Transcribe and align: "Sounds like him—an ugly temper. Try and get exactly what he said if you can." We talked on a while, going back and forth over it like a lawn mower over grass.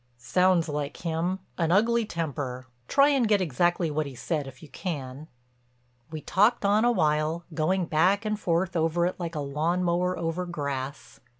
"Sounds 0.17 0.67
like 0.67 0.97
him—an 1.05 1.71
ugly 1.71 2.07
temper. 2.07 2.65
Try 2.87 3.09
and 3.09 3.27
get 3.27 3.39
exactly 3.39 3.91
what 3.91 4.07
he 4.07 4.15
said 4.15 4.47
if 4.47 4.63
you 4.63 4.67
can." 4.69 5.27
We 6.09 6.21
talked 6.21 6.65
on 6.65 6.83
a 6.83 6.91
while, 6.91 7.45
going 7.53 7.85
back 7.85 8.25
and 8.25 8.39
forth 8.39 8.75
over 8.75 9.05
it 9.05 9.19
like 9.19 9.35
a 9.35 9.41
lawn 9.41 9.83
mower 9.83 10.17
over 10.17 10.47
grass. 10.47 11.19